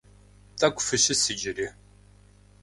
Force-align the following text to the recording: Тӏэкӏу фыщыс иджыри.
Тӏэкӏу 0.57 0.83
фыщыс 0.87 1.23
иджыри. 1.31 1.67